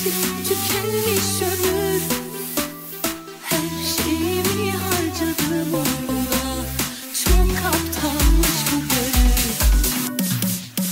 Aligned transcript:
artık 0.00 0.14
tükenmiş 0.48 1.42
ömür. 1.42 2.02
Her 3.42 3.68
şeyimi 3.96 4.70
harcadım 4.70 5.74
onunla. 5.74 6.64
Çok 7.24 7.56
aptalmış 7.66 8.60
bu 8.72 8.78
gönül 8.88 9.56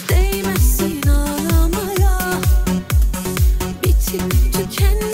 Değmezsin 0.09 1.03
ağlamaya. 1.09 2.41
Bitip 3.83 4.53
tükenmiş 4.53 5.08